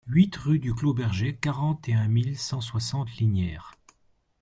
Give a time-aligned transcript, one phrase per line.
[0.07, 3.75] huit rue du Clos Berger, quarante et un mille cent soixante Lignières